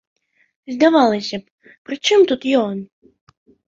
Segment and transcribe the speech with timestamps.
[0.75, 2.81] Здавалася б, пры чым тут ён?